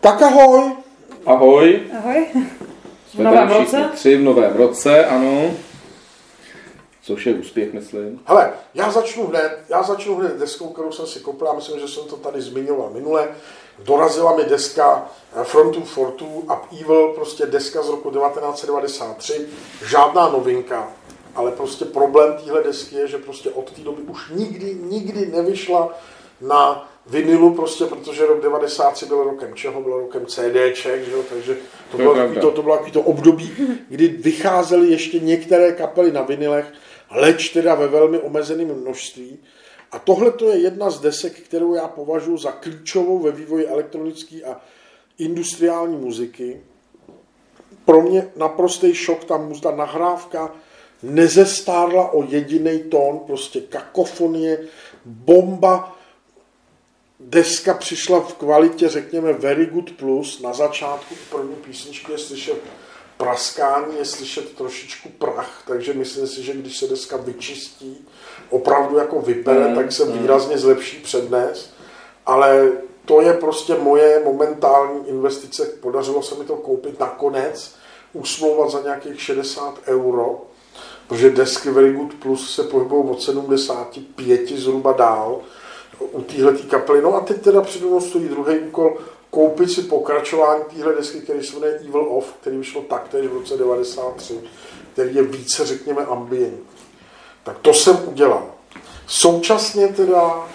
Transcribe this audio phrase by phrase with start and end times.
[0.00, 0.72] Tak ahoj.
[1.26, 1.82] Ahoj.
[1.98, 2.26] Ahoj.
[3.10, 3.90] Jsme v novém roce?
[3.94, 5.50] Tři v novém roce, ano.
[7.02, 8.20] Což je úspěch, myslím.
[8.24, 11.88] Hele, já začnu hned, já začnu hned deskou, kterou jsem si koupil, já myslím, že
[11.88, 13.28] jsem to tady zmiňoval minule.
[13.78, 19.46] Dorazila mi deska eh, From to For to Up Evil, prostě deska z roku 1993,
[19.86, 20.92] žádná novinka,
[21.34, 25.98] ale prostě problém téhle desky je, že prostě od té doby už nikdy, nikdy nevyšla
[26.40, 29.80] na vinilu, prostě protože rok 93 byl rokem čeho?
[29.80, 31.22] Byl rokem CDček, že jo?
[31.34, 31.60] takže to,
[31.90, 33.52] To bylo, takový to, to bylo takový to období,
[33.88, 36.72] kdy vycházely ještě některé kapely na vinilech,
[37.10, 39.38] leč teda ve velmi omezeném množství.
[39.92, 44.42] A tohle to je jedna z desek, kterou já považuji za klíčovou ve vývoji elektronické
[44.42, 44.60] a
[45.18, 46.60] industriální muziky.
[47.84, 50.54] Pro mě naprostý šok, ta, ta nahrávka
[51.02, 54.58] nezestárla o jediný tón, prostě kakofonie,
[55.04, 55.96] bomba,
[57.20, 60.40] deska přišla v kvalitě, řekněme, very good plus.
[60.40, 62.56] Na začátku první písničky je slyšet
[63.16, 68.06] praskání, je slyšet trošičku prach, takže myslím si, že když se deska vyčistí,
[68.50, 70.18] opravdu jako vypere, Mm, tak se mm.
[70.18, 71.70] výrazně zlepší přednes.
[72.26, 72.72] Ale
[73.04, 75.64] to je prostě moje momentální investice.
[75.80, 77.74] Podařilo se mi to koupit nakonec,
[78.12, 80.42] usmlouvat za nějakých 60 euro,
[81.08, 85.40] protože desky Very Good Plus se pohybují od 75 zhruba dál
[86.00, 87.02] u téhle kapely.
[87.02, 88.98] No a teď teda přede mnou stojí druhý úkol,
[89.30, 93.56] koupit si pokračování téhle desky, který se jmenuje Evil Off, který vyšlo taktéž v roce
[93.56, 94.40] 93,
[94.92, 96.60] který je více, řekněme, ambient.
[97.42, 98.46] Tak to jsem udělal.
[99.06, 100.48] Současně teda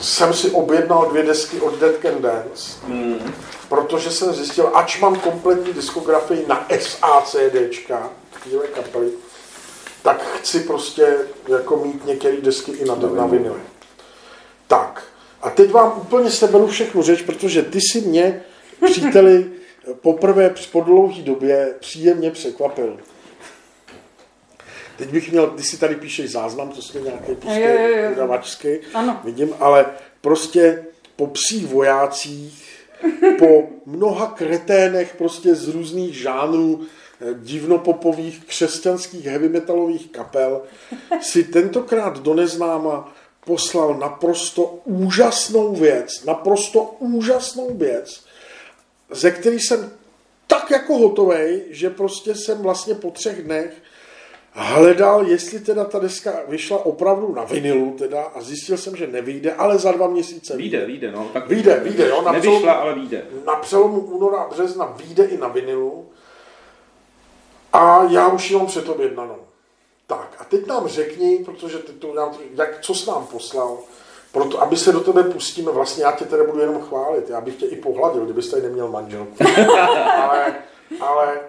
[0.00, 2.78] jsem si objednal dvě desky od Dead Can Dance,
[3.68, 8.10] protože jsem zjistil, ač mám kompletní diskografii na SACDčka,
[8.44, 9.10] téhle kapely,
[10.02, 11.16] tak chci prostě
[11.48, 13.56] jako mít některé desky i na, na vinile.
[14.68, 15.04] Tak,
[15.42, 18.42] a teď vám úplně seberu všechnu řeč, protože ty si mě,
[18.84, 19.50] příteli,
[19.94, 22.98] poprvé po dlouhé době příjemně překvapil.
[24.96, 28.10] Teď bych měl, ty si tady píšeš záznam, to jo, jo.
[28.12, 29.20] udavačský, Ano.
[29.24, 29.86] vidím, ale
[30.20, 30.84] prostě
[31.16, 32.64] po psích vojácích,
[33.38, 40.62] po mnoha kreténech prostě z různých žánrů eh, divnopopových křesťanských heavy metalových kapel
[41.20, 43.14] si tentokrát do neznáma
[43.48, 48.24] poslal naprosto úžasnou věc, naprosto úžasnou věc,
[49.10, 49.90] ze který jsem
[50.46, 53.72] tak jako hotovej, že prostě jsem vlastně po třech dnech
[54.52, 59.52] hledal, jestli teda ta deska vyšla opravdu na vinilu teda a zjistil jsem, že nevyjde,
[59.52, 61.30] ale za dva měsíce Vyjde, vyjde, no.
[61.32, 63.24] Tak Vyjde, vyjde, jo, na Nevyšla, přelomu- ale vyjde.
[63.46, 66.08] Na přelomu února a března vyjde i na vinilu
[67.72, 69.47] a já už ji mám předobjednanou.
[70.08, 73.78] Tak a teď nám řekni, protože ty to nám, jak, co jsi nám poslal,
[74.32, 77.56] proto, aby se do tebe pustíme, vlastně já tě teda budu jenom chválit, já bych
[77.56, 79.36] tě i pohladil, kdybyste tady neměl manželku.
[80.22, 80.54] ale,
[81.00, 81.40] ale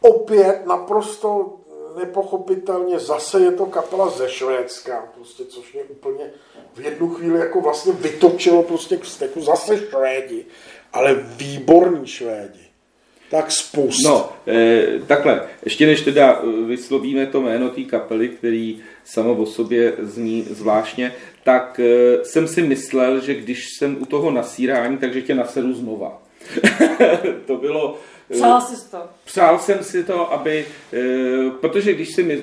[0.00, 1.56] opět naprosto
[1.96, 6.30] nepochopitelně zase je to kapela ze Švédska, prostě, což mě úplně
[6.74, 10.46] v jednu chvíli jako vlastně vytočilo prostě k steku zase Švédi,
[10.92, 12.70] ale výborní Švédi.
[13.34, 14.08] Tak spousta.
[14.08, 19.46] No, eh, takhle, ještě než teda eh, vyslovíme to jméno té kapely, který samo o
[19.46, 25.22] sobě zní zvláštně, tak eh, jsem si myslel, že když jsem u toho nasírání, takže
[25.22, 26.22] tě naseru znova.
[27.46, 27.98] to bylo...
[28.30, 28.98] Přál jsi to.
[29.24, 32.42] Přál jsem si to, aby, eh, protože když si my,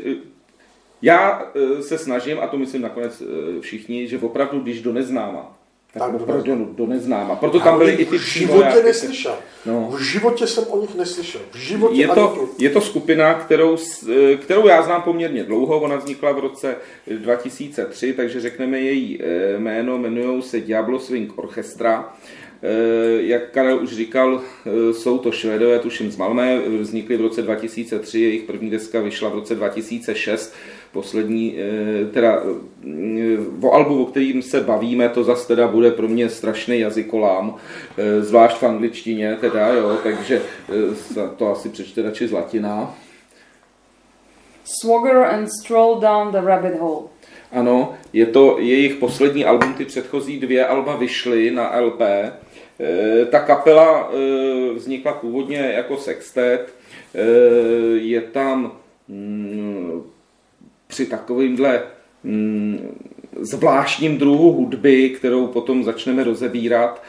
[1.01, 1.51] já
[1.81, 3.23] se snažím, a to myslím nakonec
[3.61, 5.57] všichni, že opravdu, když do neznáma,
[5.99, 7.35] tak, do opravdu do neznáma.
[7.35, 8.83] Proto tam byly i ty v životě přívojáky.
[8.83, 9.35] neslyšel.
[9.65, 9.89] No.
[9.91, 11.41] V životě jsem o nich neslyšel.
[11.51, 12.49] V životě Je to, tu.
[12.59, 13.77] je to skupina, kterou,
[14.11, 16.75] eh, kterou já znám poměrně dlouho, ona vznikla v roce
[17.17, 22.13] 2003, takže řekneme její eh, jméno, jmenují se Diablo Swing Orchestra.
[22.63, 24.41] Eh, Jak Karel už říkal,
[24.89, 29.29] eh, jsou to Švédové, tuším z Malmé, vznikly v roce 2003, jejich první deska vyšla
[29.29, 30.53] v roce 2006,
[30.91, 36.07] poslední, eh, teda eh, o albu, o kterým se bavíme, to zase teda bude pro
[36.07, 37.55] mě strašný jazykolám,
[37.97, 40.41] eh, zvlášť v angličtině teda, jo, takže
[41.37, 42.95] to asi přečte radši z latina.
[44.81, 47.01] Swagger and stroll down the rabbit hole.
[47.51, 52.01] Ano, je to jejich poslední album, ty předchozí dvě alba vyšly na LP.
[53.29, 54.11] Ta kapela
[54.75, 56.73] vznikla původně jako sextet.
[57.93, 58.71] Je tam
[59.07, 60.03] mm,
[60.91, 61.83] při takovýmhle
[62.23, 62.79] mm,
[63.39, 67.01] zvláštním druhu hudby, kterou potom začneme rozebírat,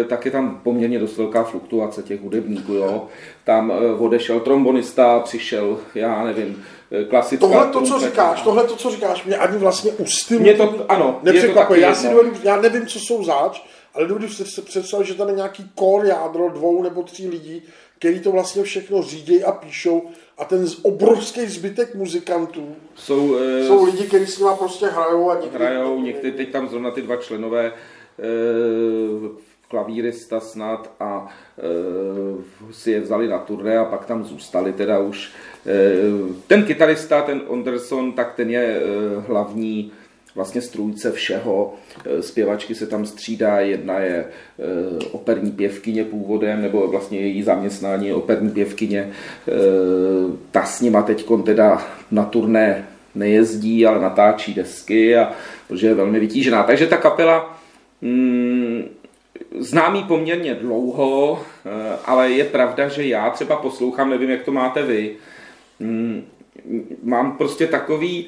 [0.00, 2.72] e, tak je tam poměrně dost velká fluktuace těch hudebníků.
[2.72, 3.06] Jo.
[3.44, 8.76] Tam e, odešel trombonista, přišel, já nevím, e, klasická Tohle to, co říkáš, tohle to,
[8.76, 11.80] co říkáš, mě ani vlastně u stylu Mě to, ano, je to nepřekvapuje.
[11.80, 13.62] taky Já si dovedu, já nevím, co jsou zač,
[13.94, 17.62] ale když si představit, že tam je nějaký core jádro dvou nebo tří lidí,
[17.98, 20.02] který to vlastně všechno řídí a píšou
[20.38, 25.34] a ten obrovský zbytek muzikantů Jsou, eh, jsou lidi, kteří s nima prostě hrajou a
[25.40, 25.56] někdy...
[25.56, 27.72] hrajou, někdy teď tam zrovna ty dva členové
[28.18, 29.44] eh,
[29.74, 31.26] klavírista snad a
[31.58, 35.32] e, si je vzali na turné a pak tam zůstali teda už.
[35.66, 35.92] E,
[36.46, 38.80] ten kytarista, ten Anderson, tak ten je e,
[39.26, 39.92] hlavní
[40.34, 41.74] vlastně strůjce všeho.
[42.04, 44.26] E, Zpěvačky se tam střídá, jedna je e,
[45.12, 49.00] operní pěvkyně původem, nebo vlastně její zaměstnání je operní pěvkyně.
[49.00, 49.10] E,
[50.50, 55.32] Ta s nima teď teda na turné nejezdí, ale natáčí desky, a,
[55.68, 56.62] protože je velmi vytížená.
[56.62, 57.58] Takže ta kapela
[58.02, 58.84] mm,
[59.58, 61.42] známý poměrně dlouho,
[62.04, 65.16] ale je pravda, že já třeba poslouchám, nevím, jak to máte vy,
[65.80, 66.24] mm,
[67.02, 68.26] mám prostě takový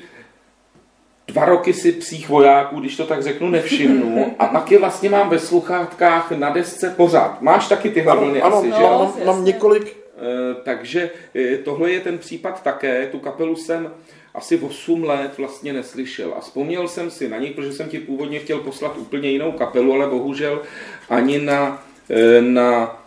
[1.29, 5.29] dva roky si psích vojáků, když to tak řeknu, nevšimnu a pak je vlastně mám
[5.29, 7.43] ve sluchátkách na desce pořád.
[7.43, 8.83] Máš taky tyhle Ano, vlny ano, asi, já že?
[8.83, 9.25] mám, Jasně.
[9.25, 13.07] mám několik Eh, Takže eh, tohle je ten případ také.
[13.07, 13.91] Tu kapelu jsem
[14.35, 18.39] asi 8 let vlastně neslyšel a vzpomněl jsem si na ní, protože jsem ti původně
[18.39, 20.63] chtěl poslat úplně jinou kapelu, ale bohužel
[21.11, 23.03] ani na, eh, na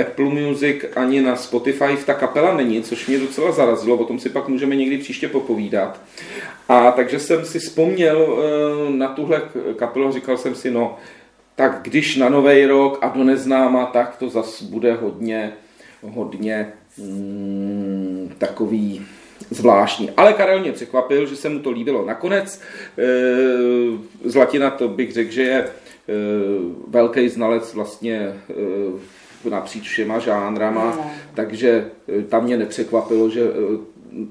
[0.00, 4.28] Apple Music ani na Spotify ta kapela není, což mě docela zarazilo, o tom si
[4.28, 6.00] pak můžeme někdy příště popovídat.
[6.68, 9.42] A takže jsem si vzpomněl eh, na tuhle
[9.76, 10.96] kapelu říkal jsem si, no,
[11.56, 15.52] tak když na Nový rok a do neznáma, tak to zas bude hodně,
[16.02, 19.06] hodně mm, takový
[19.50, 20.10] zvláštní.
[20.16, 22.06] Ale Karel mě překvapil, že se mu to líbilo.
[22.06, 22.60] Nakonec
[22.98, 25.70] e, Zlatina to bych řekl, že je e,
[26.88, 28.32] velký znalec vlastně
[29.44, 31.10] napříč všema žánrama, No.
[31.34, 33.52] takže e, tam mě nepřekvapilo, že e,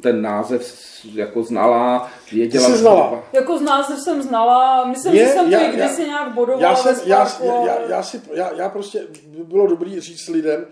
[0.01, 0.73] ten název
[1.13, 2.65] jako znala, věděla.
[2.69, 3.23] Jsi znala?
[3.33, 6.33] Jako z název jsem znala, myslím, Je, že jsem to já- i kdysi já- nějak
[6.33, 7.27] bodovala já, jsem, já,
[7.65, 10.65] já, já, si, já, já prostě, by bylo dobrý říct lidem,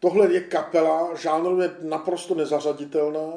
[0.00, 3.30] tohle je kapela, žánrově naprosto nezařaditelná,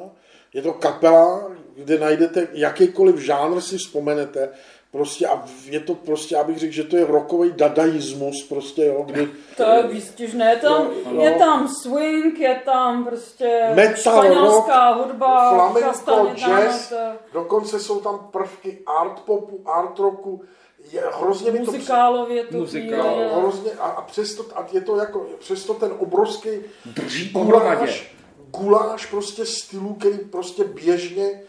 [0.54, 4.48] je to kapela, kde najdete jakýkoliv žánr si vzpomenete,
[4.94, 9.28] prostě a je to prostě, abych řekl, že to je rokový dadaismus, prostě jo, kdy
[9.56, 15.54] To je výstižné, je tam, Jo, je tam swing, je tam prostě Metal, španělská hudba,
[15.54, 16.96] flamenco, jazz, to-
[17.32, 20.42] dokonce jsou tam prvky art popu, art rocku,
[20.92, 23.28] je, hrozně mi to muzikálově to Muzikál, je.
[23.36, 26.48] hrozně, a, a přesto, a je to jako, přesto ten obrovský
[26.86, 27.76] Drží pohromadě.
[27.76, 28.14] guláš,
[28.50, 31.42] guláš prostě stylů, který prostě běžně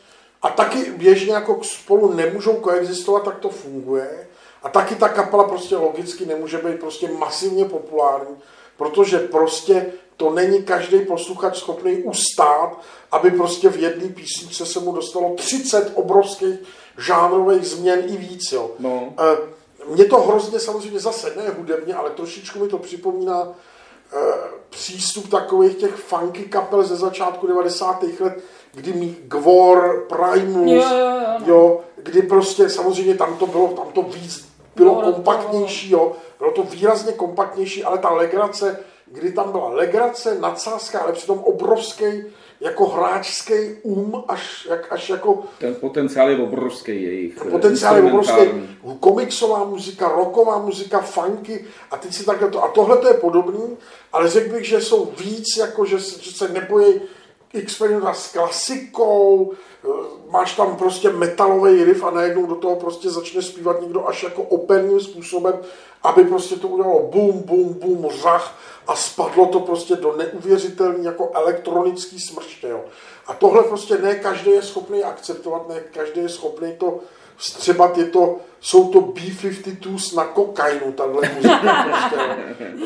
[0.45, 4.27] a taky běžně jako spolu nemůžou koexistovat, tak to funguje.
[4.63, 8.35] A taky ta kapela prostě logicky nemůže být prostě masivně populární,
[8.77, 9.85] protože prostě
[10.17, 12.81] to není každý posluchač schopný ustát,
[13.11, 16.59] aby prostě v jedné písničce se mu dostalo 30 obrovských
[16.97, 18.51] žánrových změn i víc.
[18.51, 18.71] Jo.
[18.79, 19.13] No.
[19.19, 19.37] Eh,
[19.87, 23.47] Mě to hrozně samozřejmě zase ne hudebně, ale trošičku mi to připomíná
[24.13, 24.17] eh,
[24.69, 28.03] přístup takových těch funky kapel ze začátku 90.
[28.19, 28.43] let,
[28.75, 31.45] kdy mi Gvor, Primus, Jo, jo, jo, no.
[31.45, 36.11] jo, kdy prostě samozřejmě tam to bylo, tam to víc bylo Bylo to- kompaktnější, jo,
[36.39, 42.05] bylo to výrazně kompaktnější, ale ta legrace, kdy tam byla legrace, nadsázka, ale přitom obrovský
[42.59, 47.37] jako hráčský um, až, jak, až jako Ten potenciál je obrovský jejich.
[47.47, 48.41] eh, potenciál je obrovský.
[48.99, 52.63] Komiksová muzika, rocková muzika, funky a teď si takhle to.
[52.63, 53.77] A tohle to je podobný,
[54.13, 57.01] ale řekl bych, že jsou víc, jako že, se- že se nebojí
[57.55, 59.87] experimentovat s klasikou, eh,
[60.29, 64.43] máš tam prostě metalový riff a najednou do toho prostě začne zpívat někdo až jako
[64.43, 65.59] operním způsobem,
[66.03, 68.57] aby prostě to udělalo bum, bum, bum, řach
[68.87, 72.67] a spadlo to prostě do neuvěřitelný jako elektronický smrště.
[72.67, 72.81] Jo.
[73.27, 76.99] A tohle prostě ne každý je schopný akceptovat, ne každý je schopný to
[77.37, 82.15] vstřebat, je to, jsou to B-52s na kokainu, tahle muzika prostě,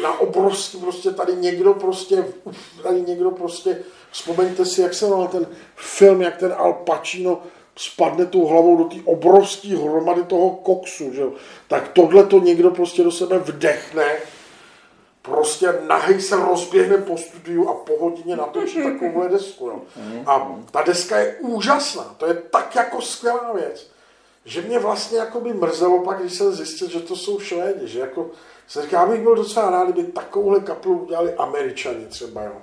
[0.02, 2.26] na obrovský, prostě tady někdo prostě,
[2.84, 3.78] tady někdo prostě,
[4.12, 7.42] vzpomeňte si, jak se jmenoval ten film, jak ten Al Pacino
[7.80, 11.24] spadne tou hlavou do té obrovské hromady toho koksu, že.
[11.68, 14.06] Tak tohle to někdo prostě do sebe vdechne,
[15.30, 19.68] prostě nahej se rozběhne po studiu a po hodině natočí takovouhle desku.
[19.68, 19.82] Jo.
[20.26, 23.88] A ta deska je úžasná, to je tak jako skvělá věc,
[24.46, 28.00] že mě vlastně jako by mrzelo pak, když jsem zjistil, že to jsou Švédi, že
[28.00, 28.30] jako
[28.68, 32.62] se říká, já bych byl docela rád, kdyby takovouhle kapelu udělali Američani třeba, jo.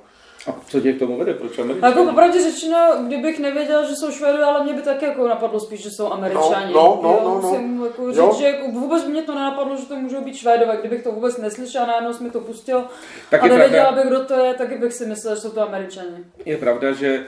[0.49, 1.35] A co tě k tomu vede?
[1.35, 1.89] Proč Američané?
[1.89, 2.77] jako popravdě řečeno,
[3.07, 6.73] kdybych nevěděl, že jsou Švédové, ale mě by taky jako napadlo spíš, že jsou Američani.
[6.75, 7.49] No, no, jo, no, no.
[7.51, 8.35] Musím jako říct, Jo.
[8.39, 10.77] že jako vůbec mě to nenapadlo, že to můžou být Švédové.
[10.81, 12.85] Kdybych to vůbec neslyšel, najednou jsi mi to pustil
[13.31, 15.51] Tak a je nevěděla pravda- bych, kdo to je, taky bych si myslel, že jsou
[15.51, 16.17] to Američani.
[16.45, 17.27] Je pravda, že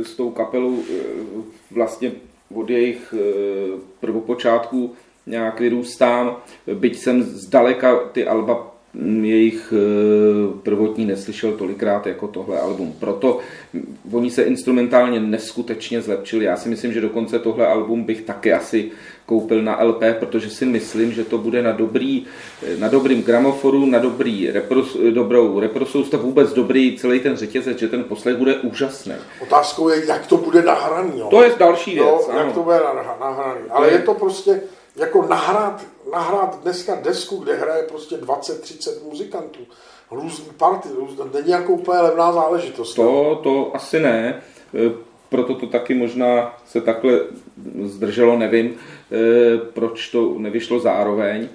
[0.00, 0.92] e, s tou kapelou e,
[1.70, 2.12] vlastně
[2.54, 3.22] od jejich e,
[4.00, 4.94] prvopočátku
[5.26, 6.36] nějak vyrůstám,
[6.74, 8.69] byť jsem zdaleka ty alba
[9.22, 12.94] jejich eh, prvotní neslyšel tolikrát jako tohle album.
[13.00, 13.38] Proto
[14.12, 16.44] oni se instrumentálně neskutečně zlepšili.
[16.44, 18.90] Já si myslím, že dokonce tohle album bych taky asi
[19.26, 22.24] koupil na LP, protože si myslím, že to bude na, dobrý,
[22.78, 28.04] na dobrým gramoforu, na dobrý repros, dobrou reprosoustav, vůbec dobrý celý ten řetězec, že ten
[28.04, 29.14] poslech bude úžasný.
[29.40, 31.12] Otázkou je, jak to bude nahraný.
[31.18, 31.28] Jo?
[31.30, 32.28] To je další věc.
[32.32, 32.80] No, jak to bude
[33.20, 33.60] nahraný.
[33.70, 34.60] Ale je to prostě
[35.00, 39.60] jako nahrát, nahrát dneska desku, kde hraje prostě 20-30 muzikantů,
[40.10, 42.94] různý party, různý, není jako úplně levná záležitost.
[42.94, 44.42] To, to asi ne,
[44.74, 44.92] e,
[45.28, 47.20] proto to taky možná se takhle
[47.82, 51.48] zdrželo, nevím, e, proč to nevyšlo zároveň,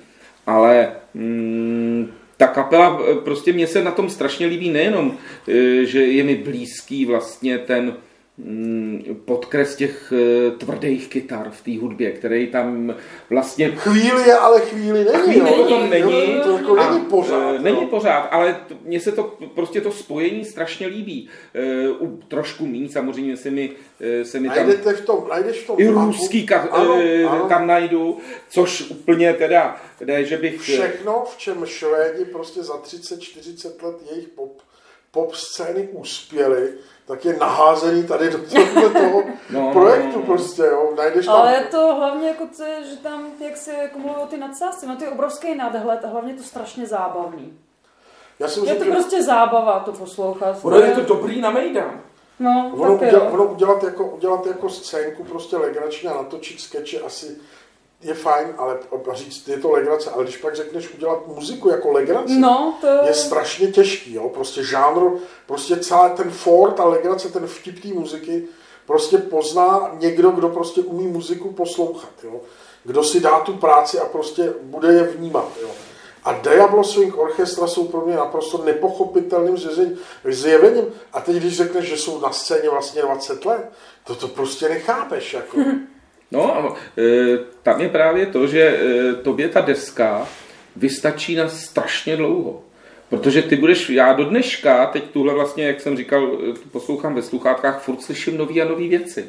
[0.47, 5.17] ale mm, ta kapela, e, prostě mě se na tom strašně líbí nejenom,
[5.83, 7.95] že je mi blízký vlastně ten
[9.25, 12.95] podkres těch eh, tvrdých kytar v té hudbě, který tam
[13.29, 13.71] vlastně...
[13.71, 15.17] Chvíli je, ale chvíli není.
[15.17, 16.41] Chvíli jo, to není.
[16.43, 17.55] To jako není pořád.
[17.55, 21.29] Eh, není pořád, ale mně se to prostě to spojení strašně líbí.
[21.53, 23.71] Eh, u trošku méně samozřejmě se mi,
[24.23, 24.71] se mi tam...
[24.71, 26.97] v tom, najdeš v tom I ruský ka, ano,
[27.29, 27.49] ano.
[27.49, 28.17] tam najdu,
[28.49, 29.75] což úplně teda,
[30.05, 30.61] ne, že bych...
[30.61, 34.61] Všechno, v čem Švédi prostě za 30-40 let jejich pop,
[35.15, 36.73] pop scény uspěli,
[37.07, 38.39] tak je naházený tady do
[38.93, 40.25] toho no, projektu no, no.
[40.25, 40.93] prostě, jo.
[40.97, 41.35] Najdeš tam...
[41.35, 44.85] Ale je to hlavně jako, to, že tam, jak se jako mluví o ty nadsázky,
[44.85, 47.57] no to je obrovský nadhled a hlavně to strašně zábavný.
[48.39, 48.91] Já si myslím, je to že...
[48.91, 50.57] prostě zábava to poslouchat.
[50.61, 52.01] Ono je to dobrý na Mejdan.
[52.39, 57.37] No, ono, udělat, ono udělat, jako, udělat jako scénku prostě legrační a natočit skeče asi
[58.05, 58.77] je fajn, ale
[59.13, 62.87] říct, je to legrace, ale když pak řekneš udělat muziku jako legraci, no, to...
[62.87, 65.01] je strašně těžký, jo, prostě žánr,
[65.45, 68.43] prostě celý ten for, ta legrace, ten vtip té muziky,
[68.85, 72.41] prostě pozná někdo, kdo prostě umí muziku poslouchat, jo,
[72.83, 75.69] kdo si dá tu práci a prostě bude je vnímat, jo.
[76.23, 79.57] A Diablo Swing Orchestra jsou pro mě naprosto nepochopitelným
[80.23, 80.85] zjevením.
[81.13, 83.71] A teď, když řekneš, že jsou na scéně vlastně 20 let,
[84.03, 85.33] to to prostě nechápeš.
[85.33, 85.57] Jako.
[86.31, 87.03] No a e,
[87.63, 90.27] tam je právě to, že e, tobě ta deska
[90.75, 92.61] vystačí na strašně dlouho.
[93.09, 97.21] Protože ty budeš, já do dneška, teď tuhle vlastně, jak jsem říkal, e, poslouchám ve
[97.21, 99.25] sluchátkách, furt slyším nový a nový věci.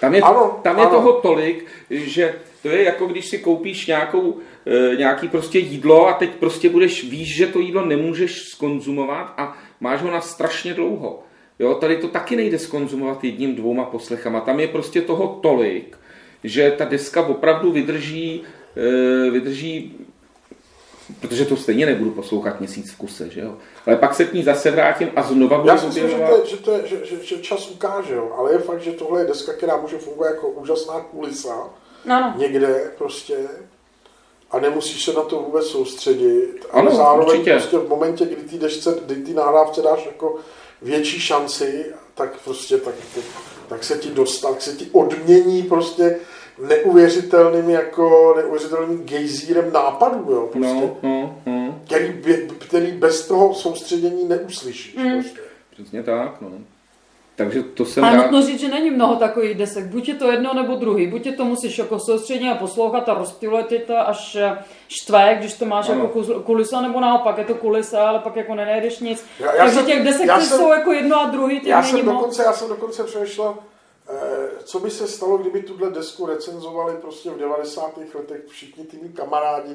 [0.00, 0.90] Tam je, ano, tam je ano.
[0.90, 6.12] toho tolik, že to je jako když si koupíš nějakou, e, nějaký prostě jídlo a
[6.12, 11.22] teď prostě budeš, víš, že to jídlo nemůžeš skonzumovat a máš ho na strašně dlouho.
[11.60, 14.40] Jo, tady to taky nejde skonzumovat jedním, dvouma poslechama.
[14.40, 15.98] Tam je prostě toho tolik,
[16.44, 18.42] že ta deska opravdu vydrží,
[18.76, 20.06] eh, vydrží
[21.20, 23.54] protože to stejně nebudu poslouchat měsíc v kuse, že jo.
[23.86, 26.36] Ale pak se k ní zase vrátím a znova budu Já si myslím, že, to
[26.36, 28.32] je, že, to je, že, že, že, čas ukáže, jo.
[28.36, 31.70] ale je fakt, že tohle je deska, která může fungovat jako úžasná kulisa.
[32.04, 32.34] No, no.
[32.36, 33.36] Někde prostě
[34.50, 36.66] a nemusíš se na to vůbec soustředit.
[36.70, 37.52] Ale ano, zároveň určitě.
[37.52, 40.38] prostě v momentě, kdy ty, desce, kdy ty nahrávce dáš jako
[40.82, 42.94] větší šanci, tak prostě tak,
[43.68, 46.16] tak se ti dostal, tak se ti odmění prostě
[46.68, 51.80] neuvěřitelným jako neuvěřitelným gejzírem nápadů, jo, prostě, no, no, no.
[51.86, 52.22] Který,
[52.58, 54.96] který bez toho soustředění neuslyšíš.
[54.96, 55.22] Mm.
[55.22, 55.40] Prostě.
[55.70, 56.50] Přesně tak, no.
[57.40, 59.86] Takže to jsem Ale nutno říct, že není mnoho takových desek.
[59.86, 61.06] Buď je to jedno nebo druhý.
[61.06, 65.64] Buď je to musíš jako soustředně poslouchat a rozptiluje to až eh, štve, když to
[65.64, 66.02] máš ano.
[66.02, 69.24] jako kulisa, nebo naopak je to kulisa, ale pak jako nenajdeš nic.
[69.38, 71.60] Já, já Takže jsem, těch desek já jsem, jsou jako jedno a druhý.
[71.64, 73.54] Já jsem, dokonce, já jsem dokonce přemýšlel,
[74.08, 74.14] eh,
[74.64, 78.14] co by se stalo, kdyby tuhle desku recenzovali prostě v 90.
[78.14, 79.74] letech všichni ty kamarádi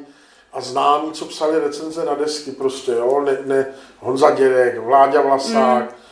[0.53, 3.67] a známí, co psali recenze na desky prostě, jo, ne, ne
[3.99, 6.04] Honza Děrek, Vláďa Vlasák, mm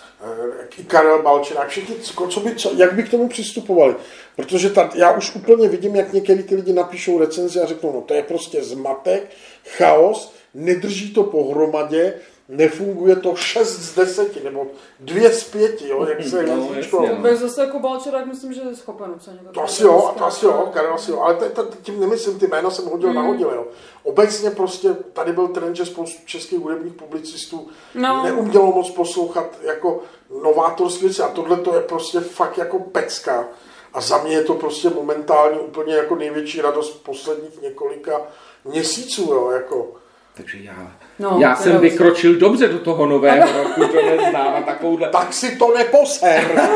[0.88, 1.96] Karel Balčerák, všichni,
[2.30, 3.96] co by, co, jak by k tomu přistupovali.
[4.36, 8.02] Protože ta, já už úplně vidím, jak některý ty lidi napíšou recenzi a řeknou, no
[8.02, 9.30] to je prostě zmatek,
[9.78, 12.14] chaos, nedrží to pohromadě,
[12.50, 14.68] nefunguje to 6 z 10 nebo
[15.00, 17.08] 2 z 5, jo, jak se no, jazyčko.
[17.08, 17.16] No.
[17.16, 19.42] Bez zase jako Balčerák myslím, že je schopen ocenit.
[19.52, 21.38] To asi jo, to asi jo, Karel asi jo, ale
[21.82, 23.16] tím nemyslím, ty jména jsem hodil mm.
[23.16, 23.68] nahodil, jo.
[24.04, 28.24] Obecně prostě tady byl trend, že spoustu českých hudebních publicistů no.
[28.24, 30.02] neumělo moc poslouchat jako
[30.44, 33.48] novátorské věci a tohle to je prostě fakt jako pecka.
[33.94, 38.22] A za mě je to prostě momentálně úplně jako největší radost posledních několika
[38.66, 40.03] měsíců, jo, jako.
[40.38, 45.10] Takže já, no, já jsem vykročil dobře do toho nového roku, to neznám a takovouhle...
[45.10, 46.44] Tak si to neposer!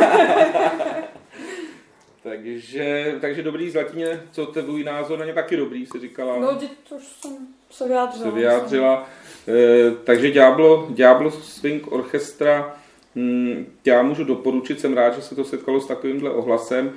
[2.24, 6.40] takže, takže dobrý Zlatině, co tvůj názor na ně taky dobrý, si říkala.
[6.40, 6.60] No,
[6.90, 7.38] to už jsem
[7.70, 8.26] se vyjádřila.
[8.26, 9.10] Se vyjádřila.
[9.48, 12.76] E, takže Diablo, Diablo Swing Orchestra,
[13.16, 16.94] hm, já můžu doporučit, jsem rád, že se to setkalo s takovýmhle ohlasem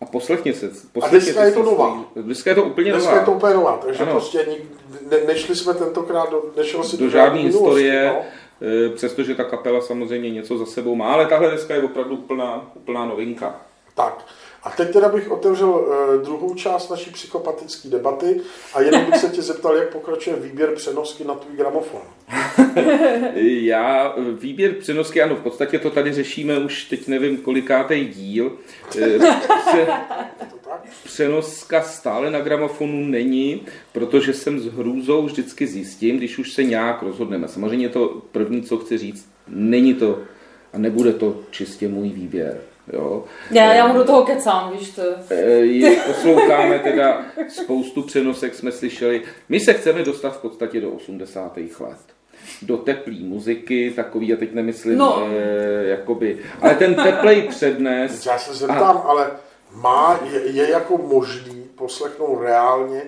[0.00, 0.70] A poslechně se.
[0.92, 2.04] Poslechně a dneska je to nová.
[2.16, 3.20] Dneska je to úplně dneska nová.
[3.20, 4.12] je to úplně nová, takže ano.
[4.12, 4.46] prostě
[5.10, 8.22] ne, nešli jsme tentokrát do, nešlo si do, do žádné historie, no?
[8.62, 12.70] Eh, přestože ta kapela samozřejmě něco za sebou má, ale tahle deska je opravdu úplná,
[12.74, 13.60] úplná novinka.
[13.94, 14.26] Tak.
[14.62, 18.40] A teď teda bych otevřel uh, druhou část naší psychopatické debaty
[18.74, 22.00] a jenom bych se tě zeptal, jak pokračuje výběr přenosky na tvůj gramofon.
[23.34, 28.52] Já, výběr přenosky, ano, v podstatě to tady řešíme už teď nevím kolikátej díl.
[28.98, 29.18] Eh,
[29.68, 29.86] pře,
[31.04, 37.02] přenoska stále na gramofonu není, protože jsem s hrůzou vždycky zjistím, když už se nějak
[37.02, 37.48] rozhodneme.
[37.48, 40.18] Samozřejmě to první, co chci říct, není to
[40.72, 42.60] a nebude to čistě můj výběr.
[42.92, 43.24] Jo.
[43.50, 45.02] Já, já mu do toho kecám, víš to.
[45.60, 49.22] Je, posloucháme teda spoustu přenosek, jsme slyšeli.
[49.48, 51.56] My se chceme dostat v podstatě do 80.
[51.56, 51.98] let
[52.62, 55.28] do teplý muziky, takový, a teď nemyslím, no.
[55.30, 58.26] eh, jakoby, ale ten teplej přednes.
[58.26, 59.00] Já se zeptám, a...
[59.00, 59.30] ale
[59.74, 63.02] má, je, je jako možný poslechnout reálně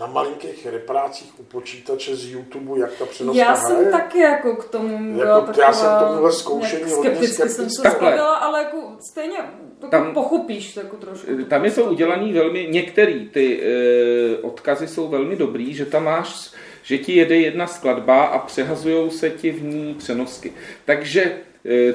[0.00, 3.90] na malinkých reprácích u počítače z YouTube, jak ta přenoska Já jsem hraje.
[3.90, 7.48] taky jako k tomu jako, taková, Já jsem tomuhle zkoušení hodně skepticky.
[7.48, 8.76] jsem se stavila, ale jako
[9.10, 11.44] stejně jako tam, pochopíš jako trošku.
[11.48, 16.50] Tam je to udělané velmi, některý ty e, odkazy jsou velmi dobrý, že tam máš,
[16.82, 20.52] že ti jede jedna skladba a přehazují se ti v ní přenosky.
[20.84, 21.36] Takže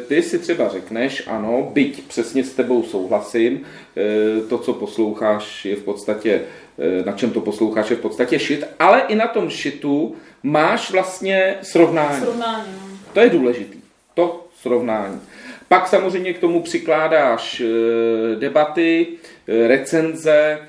[0.08, 3.64] ty si třeba řekneš, ano, byť přesně s tebou souhlasím,
[3.98, 6.42] e, to, co posloucháš, je v podstatě
[6.82, 10.92] Eh, na čem to posloucháš, je v podstatě šit, ale i na tom šitu máš
[10.92, 12.22] vlastně srovnání.
[12.22, 12.74] Srovnání.
[12.82, 12.98] No.
[13.14, 13.80] To je důležitý.
[14.14, 15.22] To srovnání.
[15.68, 19.08] Pak samozřejmě k tomu přikládáš eh, debaty,
[19.48, 20.60] eh, recenze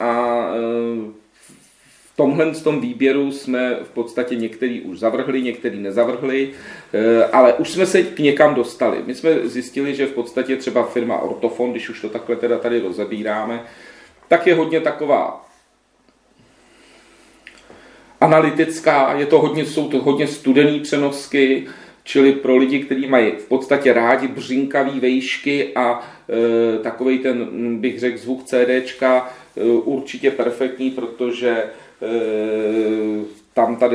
[0.00, 0.44] a
[2.18, 6.50] tomhle z tom výběru jsme v podstatě některý už zavrhli, některý nezavrhli,
[7.32, 8.98] ale už jsme se k někam dostali.
[9.06, 12.80] My jsme zjistili, že v podstatě třeba firma Ortofon, když už to takhle teda tady
[12.80, 13.62] rozebíráme,
[14.28, 15.46] tak je hodně taková
[18.20, 21.66] analytická, je to hodně, jsou to hodně studený přenosky,
[22.04, 28.00] čili pro lidi, kteří mají v podstatě rádi břinkavý vejšky a e, takový ten, bych
[28.00, 31.64] řekl, zvuk CDčka e, určitě perfektní, protože
[33.54, 33.88] tam ta,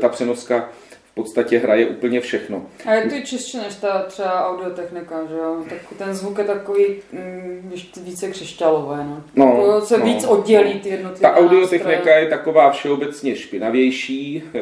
[0.00, 0.68] ta přenoska
[1.10, 2.66] v podstatě hraje úplně všechno.
[2.86, 5.56] A je to i čistší než ta třeba audiotechnika, že jo?
[5.68, 9.22] Tak ten zvuk je takový mm, více křišťálové, no.
[9.34, 12.20] no jako se no, víc oddělí ty jednotlivé Ta audiotechnika nástroje.
[12.20, 14.60] je taková všeobecně špinavější, eh,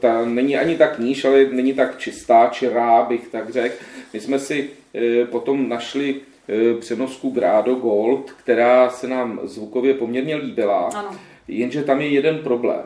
[0.00, 3.76] ta není ani tak níž, ale není tak čistá, čirá, bych tak řekl.
[4.12, 6.14] My jsme si eh, potom našli
[6.48, 11.10] eh, přenosku Grado Gold, která se nám zvukově poměrně líbila, ano.
[11.48, 12.82] Jenže tam je jeden problém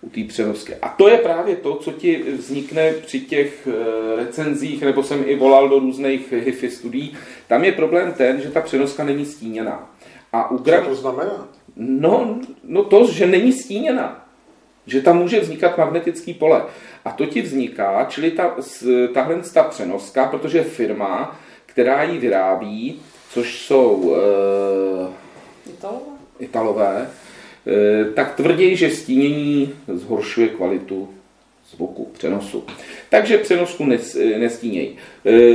[0.00, 0.74] u té přenosky.
[0.82, 5.36] A to je právě to, co ti vznikne při těch eh, recenzích, nebo jsem i
[5.36, 7.16] volal do různých HIFI studií.
[7.46, 9.90] Tam je problém ten, že ta přenoska není stíněná.
[10.32, 10.82] A u gra...
[10.82, 11.48] Co to znamená?
[11.76, 14.24] No, no to, že není stíněná.
[14.86, 16.62] Že tam může vznikat magnetický pole.
[17.04, 18.56] A to ti vzniká, čili ta,
[19.14, 27.10] tahle ta přenoska, protože firma, která ji vyrábí, což jsou e, Italové, Italové
[28.14, 31.08] tak tvrdí, že stínění zhoršuje kvalitu
[31.70, 32.64] zvuku, přenosu.
[33.10, 34.96] Takže přenosku eh, nestíněj.
[35.26, 35.54] Eh,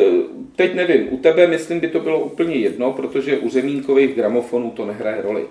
[0.56, 4.86] teď nevím, u tebe myslím by to bylo úplně jedno, protože u zemínkových gramofonů to
[4.86, 5.46] nehraje roli.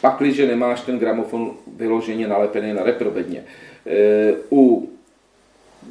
[0.00, 3.44] Pakliže nemáš ten gramofon vyloženě nalepený na reprobedně.
[4.50, 4.90] U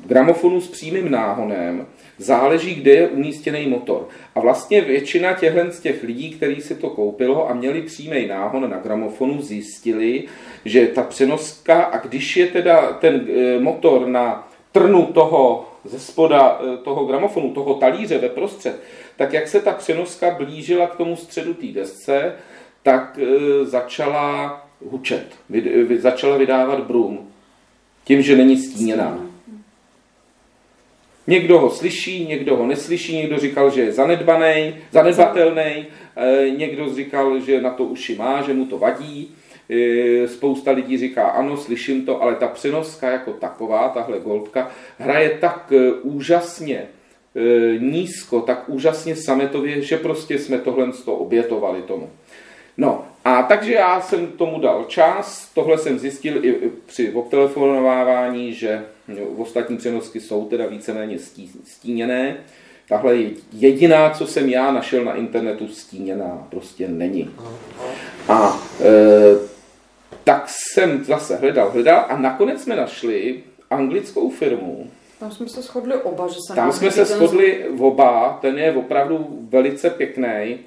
[0.05, 4.07] gramofonu s přímým náhonem záleží, kde je umístěný motor.
[4.35, 8.69] A vlastně většina těchto z těch lidí, kteří si to koupilo a měli přímý náhon
[8.69, 10.23] na gramofonu, zjistili,
[10.65, 16.59] že ta přenoska, a když je teda ten e, motor na trnu toho ze spoda
[16.61, 18.83] e, toho gramofonu, toho talíře ve prostřed,
[19.15, 22.33] tak jak se ta přenoska blížila k tomu středu té desce,
[22.83, 25.35] tak e, začala hučet,
[25.97, 27.27] začala vydávat brum,
[28.03, 29.26] tím, že není stíněná.
[31.27, 35.85] Někdo ho slyší, někdo ho neslyší, někdo říkal, že je zanedbaný, zanedbatelný,
[36.15, 39.35] eh, někdo říkal, že na to uši má, že mu to vadí.
[39.69, 45.37] Eh, spousta lidí říká, ano, slyším to, ale ta přenoska jako taková, tahle goldka, hraje
[45.41, 46.87] tak eh, úžasně
[47.79, 52.09] nízko, tak úžasně sametově, že prostě jsme tohle z toho obětovali tomu.
[52.77, 58.85] No a takže já jsem tomu dal čas, tohle jsem zjistil i při obtelefonovávání, že
[59.37, 61.17] ostatní přenosky jsou teda víceméně
[61.63, 62.37] stíněné.
[62.89, 67.35] Tahle je jediná, co jsem já našel na internetu, stíněná prostě není.
[68.27, 68.87] A e,
[70.23, 74.87] tak jsem zase hledal, hledal a nakonec jsme našli anglickou firmu.
[75.19, 79.27] Tam jsme se shodli oba, že se Tam jsme se shodli oba, ten je opravdu
[79.49, 80.57] velice pěkný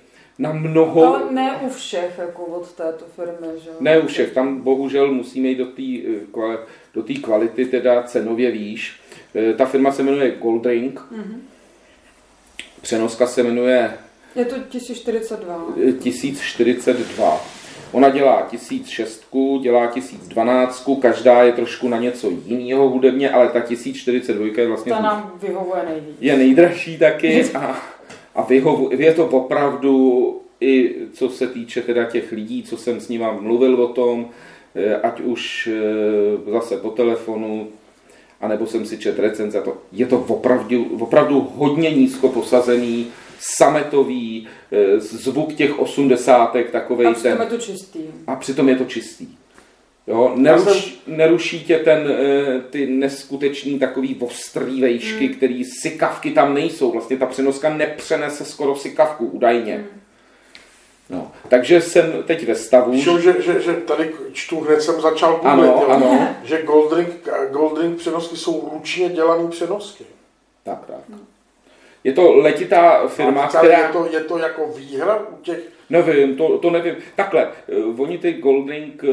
[0.41, 1.07] na mnoho...
[1.07, 3.71] Ale ne u všech, jako od této firmy, že?
[3.81, 6.59] Ne u všech, tam bohužel musíme jít do té eh,
[6.95, 9.01] do kvality, teda cenově výš.
[9.35, 11.39] Eh, ta firma se jmenuje Goldring, mm-hmm.
[12.81, 13.99] přenoska se jmenuje...
[14.35, 15.67] Je to 1042.
[16.03, 17.41] 1042.
[17.93, 19.25] Ona dělá 1006,
[19.63, 24.93] dělá 1012, každá je trošku na něco jiného hudebně, ale ta 1042 je vlastně...
[24.93, 26.17] Ta nám vyhovuje nejvíc.
[26.21, 27.77] Je nejdražší taky a,
[28.41, 33.09] a vyhovuje, je to opravdu i co se týče teda těch lidí, co jsem s
[33.09, 34.29] ním mluvil o tom,
[34.75, 37.69] eh, ať už eh, zase po telefonu,
[38.41, 43.07] anebo jsem si čet recenze, to, je to opravdu, opravdu hodně nízko posazený,
[43.39, 47.41] sametový, eh, zvuk těch osmdesátek, takovej a přitom ten...
[47.41, 48.01] je to čistý.
[48.27, 49.29] A přitom je to čistý.
[50.07, 55.35] Jo, neruš, neruší tě ten, eh, ty neskutečný takový ostrý vejšky, hmm.
[55.35, 56.93] který sykavky tam nejsou.
[56.93, 59.75] Vlastně ta přenoska nepřenese skoro sykavku, údajně.
[59.75, 60.01] Hmm.
[61.11, 62.93] No, takže jsem teď ve stavu.
[62.93, 66.29] Víš, že, že, že tady čtu, hned jsem začal googlit, ano, jo, ano.
[66.45, 70.05] že Goldring, Goldring přenosky jsou ručně dělané přenosky.
[70.65, 71.19] Tak, tak.
[72.05, 73.79] Je to letitá firma, která...
[73.79, 75.59] Je to, je to jako výhra u těch...
[75.91, 76.95] Nevím, to, to nevím.
[77.17, 79.09] Takhle, eh, oni ty Goldring eh,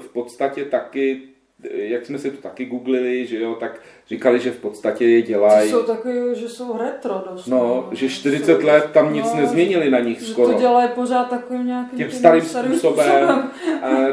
[0.00, 1.22] v podstatě taky
[1.64, 5.22] eh, jak jsme si to taky googlili, že jo, tak říkali, že v podstatě je
[5.22, 5.70] dělají.
[5.70, 7.46] jsou taky, že jsou retro dost.
[7.46, 10.52] No, no že 40 jsou, let tam nic no, nezměnili na nich že skoro.
[10.52, 12.78] to dělají pořád takovým nějakým tím starým způsobem.
[12.78, 13.50] způsobem.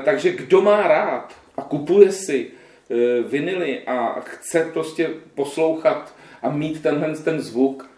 [0.06, 2.52] takže kdo má rád a kupuje si
[3.28, 7.90] vinily a chce prostě poslouchat a mít tenhle ten zvuk,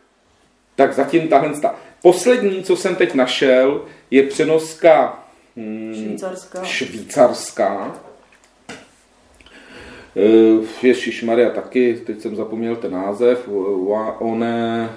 [0.79, 1.75] tak zatím tahle ta.
[2.01, 5.23] Poslední, co jsem teď našel, je přenoska
[5.57, 6.63] hmm, švýcarská.
[6.63, 7.95] švýcarská.
[10.15, 13.47] Uh, Ježíš Maria taky, teď jsem zapomněl ten název,
[14.19, 14.89] one...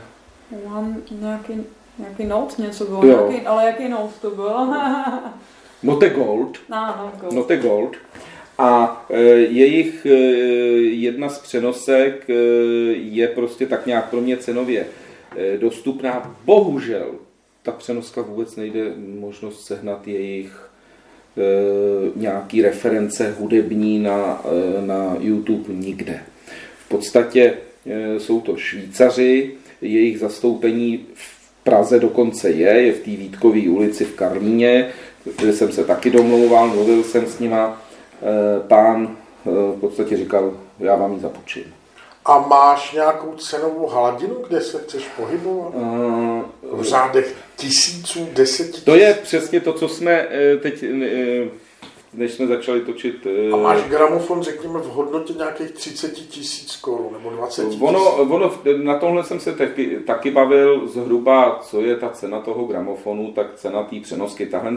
[0.64, 1.64] One, nějaký,
[1.98, 4.50] nějaký note něco bylo, nějaký, ale jaký note to byl?
[5.82, 6.58] Note Gold.
[6.68, 7.32] No, no, gold.
[7.32, 7.96] Note Gold.
[8.58, 10.14] A e, jejich e,
[10.78, 12.32] jedna z přenosek e,
[12.92, 15.01] je prostě tak nějak pro mě cenově Eh,
[15.60, 16.36] dostupná.
[16.44, 17.14] Bohužel
[17.62, 20.70] ta přenoska vůbec nejde možnost sehnat jejich
[21.36, 21.42] e,
[22.16, 26.20] nějaký reference hudební na, e, na YouTube nikde.
[26.86, 27.54] V podstatě
[28.18, 34.14] jsou to Švýcaři, jejich zastoupení v Praze dokonce je, je v té Vítkové ulici v
[34.14, 34.88] Karlíně,
[35.38, 37.82] kde jsem se taky domlouval, mluvil jsem s nima.
[38.68, 41.64] Pán v podstatě říkal, já vám ji započím.
[42.24, 45.74] A máš nějakou cenovou hladinu, kde se chceš pohybovat?
[45.74, 51.48] Uh, v řádech tisíců, deseti To je přesně to, co jsme eh, teď, eh,
[52.14, 53.26] než jsme začali točit.
[53.52, 57.82] A máš gramofon, řekněme, v hodnotě nějakých 30 tisíc korun nebo 20 tisíc?
[57.82, 62.64] Ono, ono, na tomhle jsem se taky, taky bavil zhruba, co je ta cena toho
[62.64, 64.46] gramofonu, tak cena té přenosky.
[64.46, 64.76] Tahle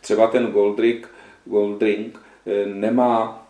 [0.00, 1.08] třeba ten Goldring,
[1.44, 2.20] Goldring
[2.66, 3.46] nemá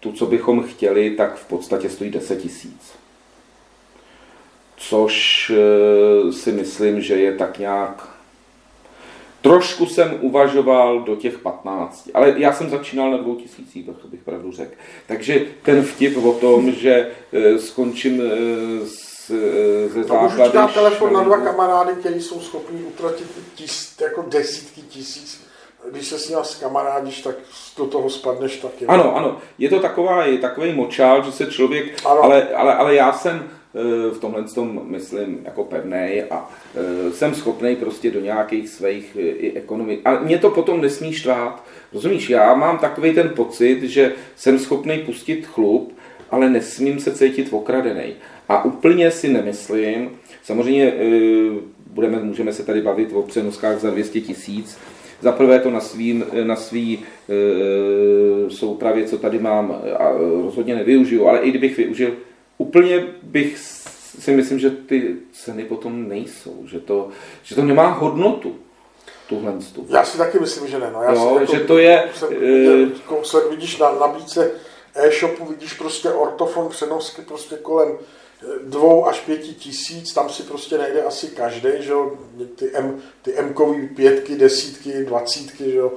[0.00, 2.92] tu, co bychom chtěli, tak v podstatě stojí 10 tisíc.
[4.76, 8.08] Což eh, si myslím, že je tak nějak...
[9.42, 14.20] Trošku jsem uvažoval do těch 15, ale já jsem začínal na dvou tisících, to bych
[14.20, 14.74] pravdu řekl.
[15.06, 19.30] Takže ten vtip o tom, že eh, skončím eh, s,
[19.92, 20.04] ze.
[20.04, 25.49] To telefon na dva kamarády, kteří jsou schopni utratit tis, jako desítky tisíc
[25.90, 27.34] když se s ním kamarádíš, tak
[27.76, 28.86] do toho spadneš taky.
[28.86, 29.38] Ano, ano.
[29.58, 33.36] Je to taková, je takový močál, že se člověk, ale, ale, ale já jsem
[33.74, 39.16] eh, v tomhle tom myslím jako pevný a eh, jsem schopný prostě do nějakých svých
[39.16, 40.00] eh, i ekonomik.
[40.04, 41.64] A mě to potom nesmí štvát.
[41.92, 45.98] Rozumíš, já mám takový ten pocit, že jsem schopný pustit chlup,
[46.30, 48.14] ale nesmím se cítit okradený.
[48.48, 50.10] A úplně si nemyslím,
[50.42, 50.92] samozřejmě
[51.86, 54.78] budeme, můžeme se tady bavit o přenoskách za 200 tisíc,
[55.20, 60.12] za prvé to na svý, na svý e, soupravě, co tady mám, a
[60.44, 62.16] rozhodně nevyužiju, ale i kdybych využil,
[62.58, 63.58] úplně bych
[64.18, 67.08] si myslím, že ty ceny potom nejsou, že to,
[67.42, 68.54] že to nemá hodnotu.
[69.28, 69.54] Tuhle
[69.88, 70.90] Já si taky myslím, že ne.
[70.92, 72.04] No, já jo, jako, že to je...
[72.30, 73.50] E...
[73.50, 74.50] vidíš na nabídce
[74.94, 77.98] e-shopu, vidíš prostě ortofon přenosky prostě kolem
[78.64, 82.12] dvou až pěti tisíc, tam si prostě nejde asi každý, že jo,
[82.56, 85.92] ty, M, ty M-kový pětky, desítky, dvacítky, že jo,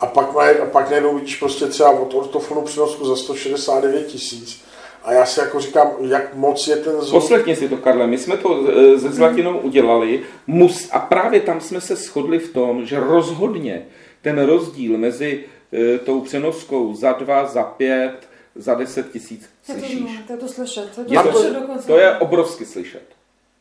[0.00, 4.62] a pak, a pak najednou vidíš prostě třeba od ortofonu přenosku za 169 tisíc.
[5.04, 7.22] A já si jako říkám, jak moc je ten zvuk.
[7.22, 8.66] Poslechni si to, Karle, my jsme to
[8.98, 13.86] se Zlatinou udělali mus, a právě tam jsme se shodli v tom, že rozhodně
[14.22, 20.10] ten rozdíl mezi e, tou přenoskou za dva, za pět, za 10 tisíc slyšíš.
[20.26, 20.94] To, je to slyšet.
[20.94, 23.04] To je, to, je to, to je obrovsky slyšet.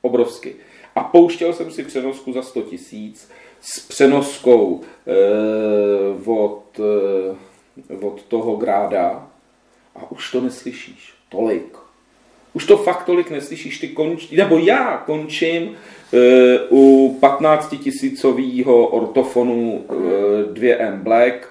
[0.02, 0.56] Obrovsky.
[0.96, 3.30] A pouštěl jsem si přenosku za 100 tisíc
[3.62, 6.80] s přenoskou eh, od,
[7.90, 9.28] eh, od toho gráda
[9.96, 11.78] a už to neslyšíš tolik.
[12.54, 15.76] Už to fakt tolik neslyšíš, ty konč, nebo já končím
[16.14, 19.94] e, u 15 tisícového ortofonu e,
[20.54, 21.47] 2M Black,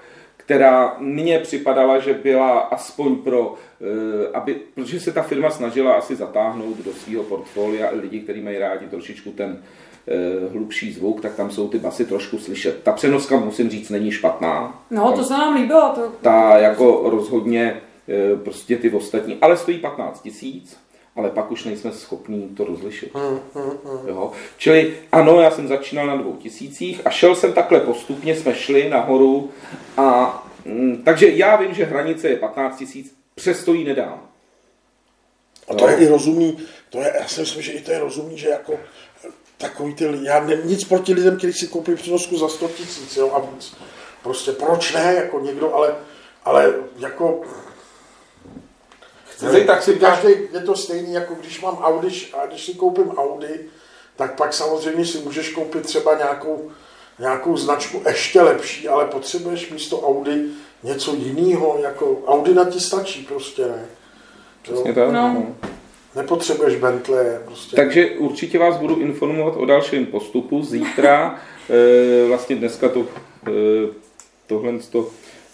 [0.47, 6.17] která mně připadala, že byla aspoň pro, e, aby, protože se ta firma snažila asi
[6.17, 9.63] zatáhnout do svého portfolia lidi, kteří mají rádi trošičku ten
[10.09, 12.83] e, hlubší zvuk, tak tam jsou ty basy trošku slyšet.
[12.83, 14.83] Ta přenoska, musím říct, není špatná.
[14.91, 15.93] No, to se nám líbilo.
[15.95, 16.13] To...
[16.23, 20.79] Ta jako rozhodně e, prostě ty ostatní, ale stojí 15 tisíc
[21.17, 23.15] ale pak už nejsme schopní to rozlišit.
[23.15, 24.09] Hmm, hmm, hmm.
[24.09, 24.33] Jo?
[24.59, 28.89] Čili ano, já jsem začínal na dvou tisících a šel jsem takhle postupně, jsme šli
[28.89, 29.51] nahoru
[29.97, 34.21] a mm, takže já vím, že hranice je 15 tisíc, přesto ji nedám.
[35.69, 35.93] A to no.
[35.93, 36.59] je i rozumný,
[36.91, 38.73] to je, já si myslím, že i to je rozumný, že jako
[39.59, 43.17] takový ty lidi, já ne, nic proti lidem, kteří si koupí přenosku za 100 tisíc,
[43.17, 43.77] jo, a víc.
[44.23, 45.95] Prostě proč ne, jako někdo, ale,
[46.45, 47.41] ale jako
[49.37, 53.11] Chcete, tak si každý, je to stejný, jako když mám Audi, a když si koupím
[53.11, 53.61] Audi,
[54.17, 56.71] tak pak samozřejmě si můžeš koupit třeba nějakou,
[57.19, 60.45] nějakou značku ještě lepší, ale potřebuješ místo Audi
[60.83, 63.87] něco jiného, jako Audi na ti stačí prostě, ne?
[64.63, 65.13] Přesně tak.
[65.13, 65.29] No.
[65.35, 65.47] no.
[66.15, 67.27] Nepotřebuješ Bentley.
[67.45, 67.77] Prostě.
[67.77, 70.63] Takže určitě vás budu informovat o dalším postupu.
[70.63, 73.01] Zítra, e, vlastně dneska to,
[73.47, 73.51] e,
[74.47, 75.11] tohle to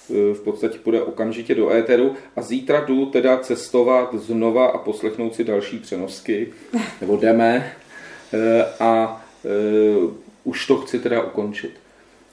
[0.09, 5.45] v podstatě půjde okamžitě do éteru a zítra jdu teda cestovat znova a poslechnout si
[5.45, 6.53] další přenosky,
[7.01, 7.73] nebo jdeme
[8.33, 10.13] eh, a eh,
[10.45, 11.71] už to chci teda ukončit.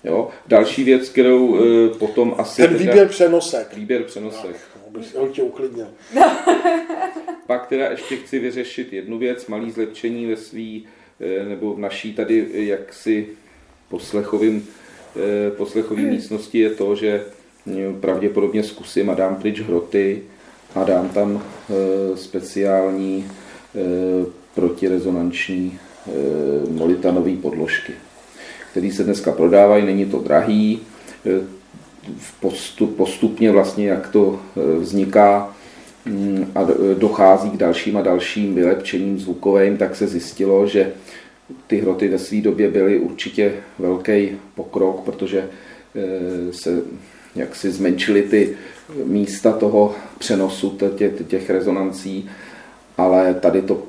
[0.03, 0.29] Jo?
[0.47, 1.59] Další věc, kterou
[1.99, 2.61] potom asi...
[2.61, 3.73] Ten výběr teda, přenosek.
[3.75, 4.55] Výběr přenosek.
[4.85, 5.87] No, bych tě uklidnil.
[7.47, 10.87] Pak teda ještě chci vyřešit jednu věc, malý zlepšení ve svý,
[11.47, 13.27] nebo v naší tady jaksi
[13.89, 14.67] poslechovým,
[15.57, 17.25] poslechový místnosti je to, že
[17.99, 20.21] pravděpodobně zkusím a dám pryč hroty
[20.75, 23.79] a dám tam e, speciální e,
[24.55, 26.11] protirezonanční e,
[26.71, 27.93] molitanové podložky,
[28.71, 30.79] které se dneska prodávají, není to drahý,
[32.39, 34.39] postup, postupně vlastně, jak to
[34.79, 35.55] vzniká
[36.05, 40.91] mm, a dochází k dalším a dalším vylepčením zvukovým, tak se zjistilo, že
[41.67, 45.49] ty hroty ve své době byly určitě velký pokrok, protože
[46.51, 46.81] se
[47.39, 48.57] jak si zmenšili ty
[49.03, 52.29] místa toho přenosu těch, těch rezonancí,
[52.97, 53.83] ale tady to,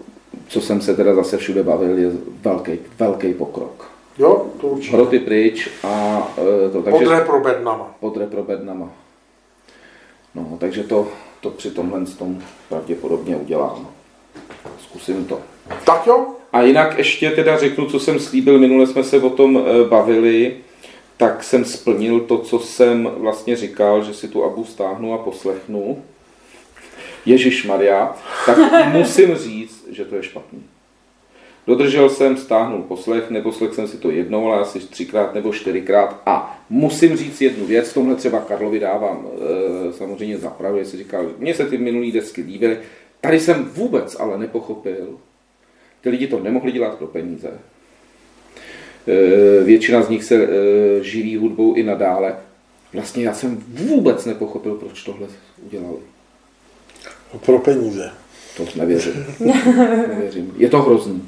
[0.48, 2.10] co jsem se teda zase všude bavil, je
[2.42, 3.90] velký, velký pokrok.
[4.18, 4.96] Jo, to určitě.
[4.96, 6.22] Hroty pryč a
[6.66, 7.04] e, to takže...
[7.04, 7.94] Pod reprobednama.
[8.00, 8.92] Pod reprobednama.
[10.34, 11.08] No, takže to,
[11.40, 13.88] to při tomhle tom pravděpodobně udělám.
[14.82, 15.40] Zkusím to.
[15.84, 16.26] Tak jo.
[16.52, 20.56] A jinak ještě teda řeknu, co jsem slíbil, minule jsme se o tom e, bavili,
[21.20, 26.02] tak jsem splnil to, co jsem vlastně říkal, že si tu abu stáhnu a poslechnu.
[27.26, 28.58] Ježíš Maria, tak
[28.92, 30.62] musím říct, že to je špatný.
[31.66, 36.22] Dodržel jsem, stáhnul poslech, neposlech jsem si to jednou, ale asi třikrát nebo čtyřikrát.
[36.26, 41.54] A musím říct jednu věc, tomhle třeba Karlovi dávám e, samozřejmě zapravdu, jestli říkal, mně
[41.54, 42.78] se ty minulý desky líbily.
[43.20, 45.18] Tady jsem vůbec ale nepochopil,
[46.00, 47.50] ty lidi to nemohli dělat pro peníze.
[49.08, 50.48] Eh, většina z nich se eh,
[51.04, 52.36] živí hudbou i nadále.
[52.92, 55.26] Vlastně já jsem vůbec nepochopil, proč tohle
[55.66, 55.96] udělali.
[57.46, 58.10] Pro peníze.
[58.56, 59.26] To nevěřím.
[60.08, 60.54] nevěřím.
[60.56, 61.22] Je to hrozný.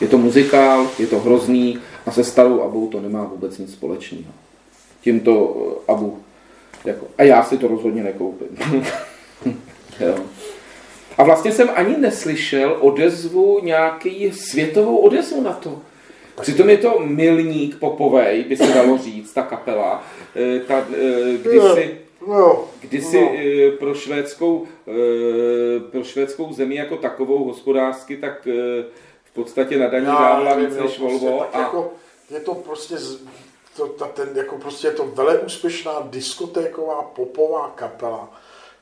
[0.00, 4.32] Je to muzikál, je to hrozný a se starou Abou to nemá vůbec nic společného.
[5.00, 5.56] Tímto
[5.88, 6.18] eh, Abu.
[6.84, 8.48] Jako, a já si to rozhodně nekoupím.
[10.00, 10.16] jo.
[11.18, 15.80] A vlastně jsem ani neslyšel odezvu, nějaký světovou odezvu na to.
[16.40, 20.04] Přitom je to milník popovej, by se dalo říct, ta kapela.
[20.36, 23.32] Eh, ta, eh, kdysi, no, kdysi no.
[23.36, 24.66] Eh, pro, švédskou,
[25.90, 28.48] pro švédskou zemi jako takovou hospodářsky, tak
[29.24, 31.38] v podstatě na daní dávala víc než Volvo.
[31.38, 31.60] Prostě, a...
[31.60, 31.92] jako,
[32.30, 32.96] je to prostě
[33.76, 38.30] to, ta, ten, jako prostě je to vele úspěšná diskotéková popová kapela,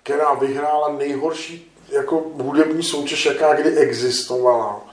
[0.03, 4.92] která vyhrála nejhorší jako hudební soutěž, jaká kdy existovala.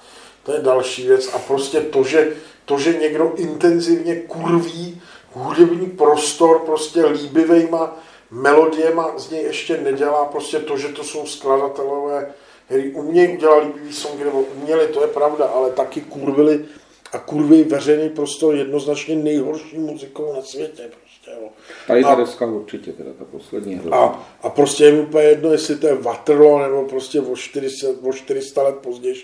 [0.49, 1.33] To je další věc.
[1.33, 2.33] A prostě to, že
[2.65, 5.01] to, že někdo intenzivně kurví
[5.33, 7.99] hudební prostor prostě líbivejma
[8.31, 12.33] melodiema z něj ještě nedělá prostě to, že to jsou skladatelové,
[12.65, 16.65] kteří umějí udělat líbivý songy, nebo uměli, to je pravda, ale taky kurvili
[17.11, 20.83] a kurví veřejný prostor jednoznačně nejhorší muzikou na světě.
[20.83, 21.08] Prostě.
[21.33, 21.49] Jo.
[21.87, 23.97] Tady ta A- deska určitě, teda ta poslední hra.
[23.97, 27.87] A, a prostě je mi úplně jedno, jestli to je Waterloo, nebo prostě o 400,
[28.03, 29.15] o 400 let později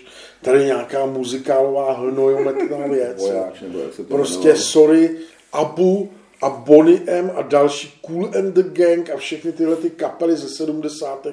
[0.42, 3.22] tady nějaká muzikálová hnojometná věc.
[3.22, 3.28] jo.
[3.32, 4.64] Vojáč, nebo jak se to Prostě jmenovalo.
[4.64, 5.16] sorry,
[5.52, 6.10] Abu
[6.42, 10.48] a Bonnie M a další Cool and the Gang a všechny tyhle ty kapely ze
[10.48, 11.26] 70.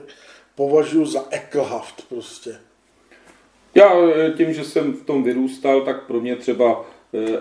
[0.56, 2.56] považuji za ekelhaft prostě.
[3.76, 6.86] Já eh, tím, že jsem v tom vyrůstal, tak pro mě třeba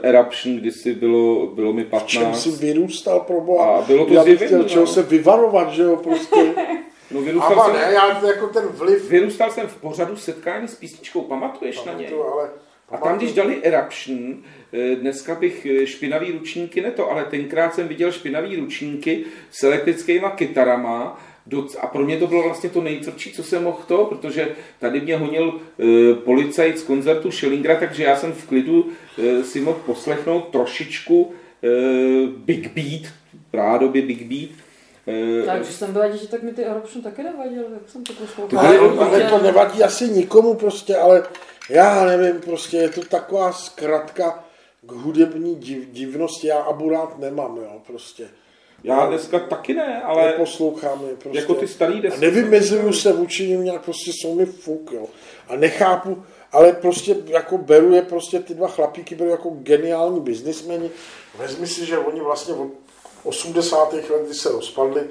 [0.03, 2.43] Eruption kdysi bylo, bylo mi V čem 15.
[2.43, 3.77] si vyrůstal pro boha?
[3.79, 4.91] A bylo to Já bych zjevení, chtěl čeho no.
[4.93, 6.55] se vyvarovat, že jo, prostě.
[7.11, 9.11] No, vyrůstal, Ava jsem, ne, já jako ten vliv.
[9.11, 12.07] vyrůstal jsem v pořadu setkání s písničkou, pamatuješ na něj?
[12.07, 12.51] Pamatuju, ale
[12.91, 14.35] A tam, když dali Eruption,
[14.73, 19.63] eh, dneska bych eh, špinavý ručníky ne to, ale tenkrát jsem viděl špinavý ručníky s
[19.63, 24.05] elektrickýma kytarama doc- a pro mě to bylo vlastně to nejtvrdší, co jsem mohl to,
[24.05, 24.49] protože
[24.81, 28.87] tady mě honil eh, policajt z koncertu Schillingera, takže já jsem v klidu
[29.19, 31.33] eh, si mohl poslechnout trošičku
[31.65, 31.69] eh,
[32.37, 33.13] Big Beat,
[33.53, 34.51] rádoby Big Beat.
[35.09, 38.13] Eh, Tak, když jsem byla dítě, tak mi ty Eruption taky nevadily, tak jsem to
[38.13, 38.69] Ty poslouchala.
[38.69, 41.23] Ale, ale to nevadí asi nikomu prostě, ale
[41.71, 44.45] já nevím, prostě je to taková zkratka
[44.87, 46.47] k hudební div, divnosti.
[46.47, 48.29] Já Abu rád nemám, jo, prostě.
[48.85, 51.39] Já dneska taky ne, ale Neposlouchám je prostě.
[51.39, 52.21] jako ty starý A desky.
[52.21, 55.07] nevymezuju se vůči nim nějak, prostě jsou mi fuk, jo.
[55.49, 60.91] A nechápu, ale prostě jako beru je prostě ty dva chlapíky, beru jako geniální biznismeni.
[61.39, 62.69] Vezmi si, že oni vlastně od
[63.25, 63.93] 80.
[63.93, 65.03] let, kdy se rozpadli,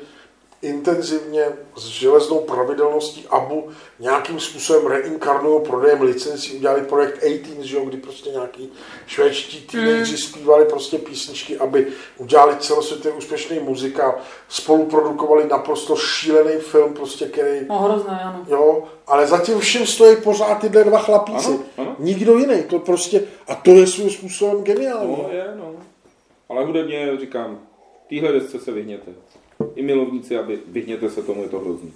[0.61, 1.45] intenzivně
[1.75, 3.69] s železnou pravidelností ABU
[3.99, 8.69] nějakým způsobem reinkarnují prodejem licencí, udělali projekt 18, že jo, kdy prostě nějaký
[9.07, 14.17] švédští teenageři zpívali prostě písničky, aby udělali celosvětově úspěšný muzikál,
[14.49, 18.45] spoluprodukovali naprosto šílený film, prostě, který No hrozné, ano.
[18.47, 21.47] Jo, ale zatím všem stojí pořád tyhle dva chlapíci.
[21.47, 21.95] Ano, ano.
[21.99, 25.17] Nikdo jiný, to prostě, a to je svým způsobem geniální.
[25.23, 25.73] No, je, no.
[26.49, 27.59] Ale hudebně říkám,
[28.09, 29.11] téhle desce se vyhněte.
[29.75, 31.93] I milovníci, aby vyhněte se tomu, je to hrozný.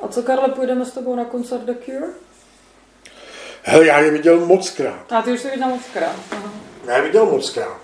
[0.00, 2.06] A co, Karle, půjdeme s tebou na koncert The Cure?
[3.62, 5.12] Hele, já je viděl moc krát.
[5.12, 6.16] A ty už jsi viděl moc krát.
[6.30, 6.52] Aha.
[6.86, 7.80] Já je viděl moc krát.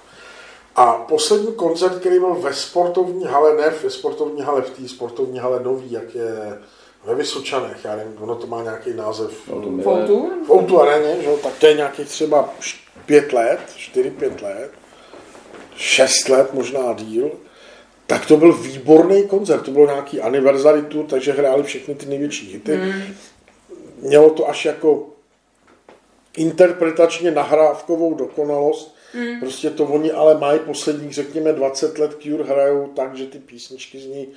[0.76, 5.38] A poslední koncert, který byl ve sportovní hale, ne ve sportovní hale, v té sportovní
[5.38, 6.58] hale nový, jak je
[7.04, 9.48] ve Vysočanech, já nevím, ono to má nějaký název.
[9.84, 12.48] V Outu areně, že jo, tak to je nějakých třeba
[13.06, 14.70] pět let, čtyři, pět let,
[15.76, 17.30] šest let, možná díl,
[18.06, 22.52] tak to byl výborný koncert, to bylo nějaký anniversary tour, takže hráli všechny ty největší
[22.52, 22.80] hity.
[23.98, 25.06] Mělo to až jako
[26.36, 28.96] interpretačně nahrávkovou dokonalost,
[29.40, 34.00] prostě to oni ale mají posledních, řekněme, 20 let Cure hrajou tak, že ty písničky
[34.00, 34.28] zní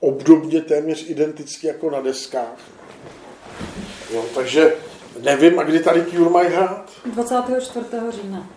[0.00, 2.56] obdobně téměř identicky jako na deskách.
[4.14, 4.74] Jo, takže
[5.22, 6.90] nevím, a kdy tady Cure mají hrát?
[7.04, 7.86] 24.
[8.10, 8.50] října.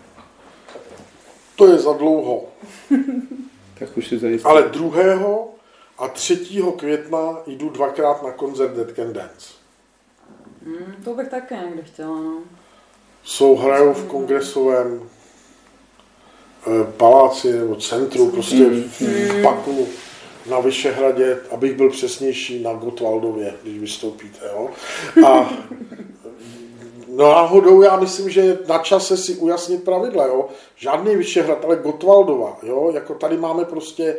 [1.56, 2.44] To je za dlouho.
[3.78, 4.48] Tak už si zajistě.
[4.48, 4.94] Ale 2.
[5.98, 6.62] a 3.
[6.76, 9.52] května jdu dvakrát na koncert Dead Can Dance.
[10.64, 12.38] Hmm, to bych také někde chtěla, no.
[13.24, 15.00] Jsou, hrajou v kongresovém
[16.66, 19.88] eh, paláci nebo centru, prostě v Paku
[20.50, 24.38] na Vyšehradě, abych byl přesnější, na Gotwaldově, když vystoupíte.
[24.52, 24.70] Jo?
[25.26, 25.50] A
[27.16, 30.26] náhodou já myslím, že na čase si ujasnit pravidla.
[30.26, 30.48] Jo?
[30.76, 32.58] Žádný Vyšehrad, ale Gotwaldova.
[32.62, 32.90] Jo?
[32.94, 34.16] Jako tady máme prostě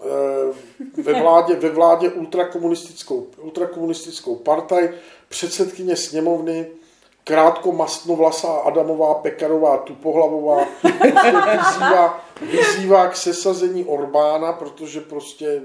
[0.00, 4.90] eh, ve vládě, ve vládě ultrakomunistickou, ultrakomunistickou partaj,
[5.28, 6.66] předsedkyně sněmovny,
[7.28, 15.62] krátko mastnovlasá Adamová, Pekarová, Tupohlavová prostě vyzývá, vyzývá k sesazení Orbána, protože prostě,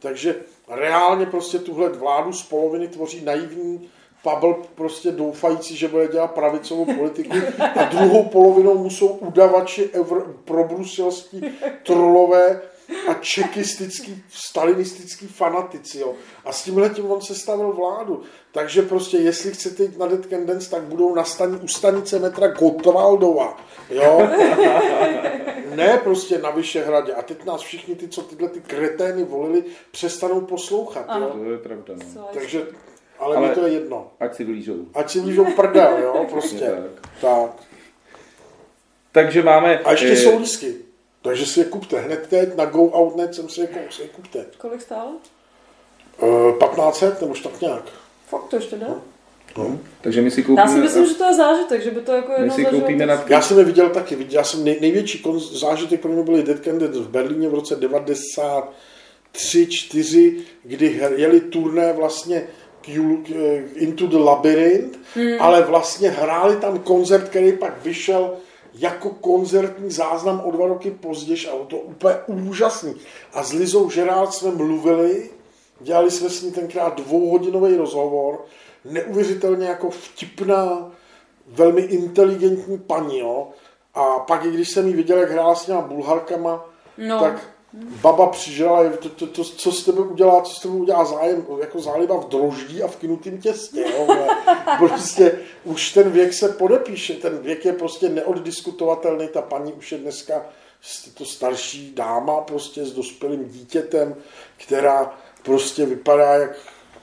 [0.00, 0.36] takže
[0.68, 3.90] reálně prostě tuhle vládu z poloviny tvoří naivní
[4.24, 7.36] Pavel prostě doufající, že bude dělat pravicovou politiku
[7.80, 11.44] a druhou polovinou mu jsou udavači evr, probruselský
[11.86, 12.60] trolové
[13.08, 15.98] a čekistický, stalinistický fanatici.
[15.98, 16.14] Jo.
[16.44, 18.22] A s tímhle tím on se stavil vládu.
[18.52, 22.18] Takže prostě, jestli chcete jít na Dead Can Dance, tak budou na stani, u stanice
[22.18, 23.56] metra Gotwaldova.
[23.90, 24.28] Jo?
[25.74, 27.12] ne prostě na Vyšehradě.
[27.12, 31.06] A teď nás všichni ty, co tyhle ty kretény volili, přestanou poslouchat.
[31.20, 31.30] Jo?
[31.44, 32.28] To je pravda, no.
[32.32, 32.66] Takže,
[33.24, 34.10] ale, Ale- mi to je jedno.
[34.20, 34.76] Ať si vlížou.
[34.94, 36.64] Ať si lížou prdel, jo, prostě.
[36.64, 37.10] tak.
[37.20, 37.50] tak.
[39.12, 39.78] Takže máme...
[39.78, 40.74] A ještě eh, jsou lísky.
[41.22, 42.00] Takže si je kupte.
[42.00, 44.46] Hned teď na Go Outnet jsem si je koupil, si je kupte.
[44.58, 45.10] Kolik stálo?
[46.22, 47.82] Uh, 1500 nebo už tak nějak.
[48.28, 48.86] Fakt to ještě jde?
[49.56, 49.78] No.
[50.00, 50.62] Takže my si koupíme...
[50.62, 53.06] Já si myslím, že to je zážitek, že by to jako my jedno si koupíme
[53.06, 53.24] na...
[53.26, 54.16] Já jsem je viděl taky.
[54.16, 57.48] Viděl- Já jsem nej, největší konz, zážitek pro mě byly Dead Can Dance v Berlíně
[57.48, 62.46] v roce 93 4 kdy jeli turné vlastně eh,
[63.74, 65.36] Into the Labyrinth, hmm.
[65.40, 68.32] ale vlastně hráli tam koncert, který pak vyšel
[68.74, 72.94] jako koncertní záznam o dva roky později a to úplně úžasný.
[73.32, 75.30] A s Lizou Žerád jsme mluvili,
[75.80, 78.44] dělali jsme s ní tenkrát dvouhodinový rozhovor,
[78.84, 80.90] neuvěřitelně jako vtipná,
[81.46, 83.48] velmi inteligentní paní, jo.
[83.94, 86.64] A pak, i když jsem ji viděl, jak hrála s těma bulharkama,
[86.98, 87.20] no.
[87.20, 87.53] tak
[88.02, 91.80] baba přižrala, to, to, to, co s tebe udělá, co s tebe udělá zájem, jako
[91.80, 93.84] záliba v droždí a v kynutým těstě.
[93.98, 94.16] Jo,
[94.78, 99.98] prostě už ten věk se podepíše, ten věk je prostě neoddiskutovatelný, ta paní už je
[99.98, 100.42] dneska
[101.14, 104.14] to starší dáma prostě s dospělým dítětem,
[104.56, 106.56] která prostě vypadá jak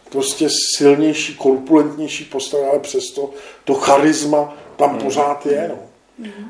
[0.09, 3.29] prostě silnější, korpulentnější postava, ale přesto
[3.65, 4.99] to charisma tam hmm.
[4.99, 5.67] pořád je.
[5.69, 5.79] No.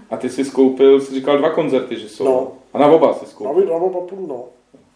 [0.10, 2.26] A ty jsi skoupil, jsi říkal dva koncerty, že jsou.
[2.26, 2.61] No.
[2.74, 3.66] A na oba jsi skoupil.
[3.66, 4.46] Na, na oba půl, no.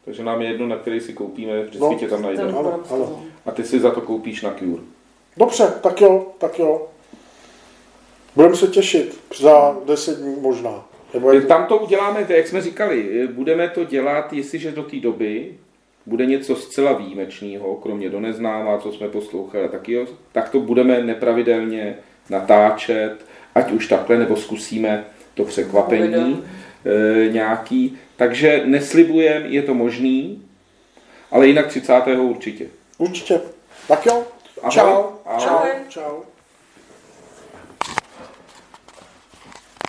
[0.05, 2.51] Takže nám je jedno, na který si koupíme, vždycky no, tě tam najdeme.
[2.51, 3.23] Ano, ano.
[3.45, 4.81] A ty si za to koupíš na Cure.
[5.37, 6.87] Dobře, tak jo, tak jo.
[8.35, 10.85] Budeme se těšit za deset dní možná.
[11.13, 11.45] Nebo jak...
[11.45, 15.53] Tam to uděláme, jak jsme říkali, budeme to dělat, jestliže do té doby
[16.05, 21.03] bude něco zcela výjimečného, kromě do neznáma, co jsme poslouchali, tak, jo, tak to budeme
[21.03, 21.97] nepravidelně
[22.29, 23.15] natáčet,
[23.55, 26.43] ať už takhle, nebo zkusíme to překvapení
[27.31, 27.97] nějaký.
[28.15, 30.43] Takže neslibujem, je to možný,
[31.31, 31.93] ale jinak 30.
[32.07, 32.67] určitě.
[32.97, 33.41] Určitě.
[33.87, 34.23] Tak jo.
[34.61, 34.71] Ahoj.
[34.71, 35.03] Čau.
[35.25, 35.69] Ahoj.
[35.89, 36.01] Čau.
[36.01, 36.34] Čau.